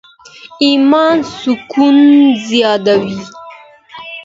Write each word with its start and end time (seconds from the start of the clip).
ایمان 0.65 1.15
سکون 1.39 1.97
زېږوي. 2.45 3.19